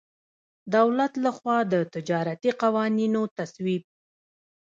[0.75, 3.83] دولت له خوا د تجارتي قوانینو تصویب.